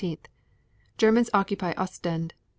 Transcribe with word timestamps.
Germans 0.97 1.29
occupy 1.31 1.73
Ostend. 1.77 2.33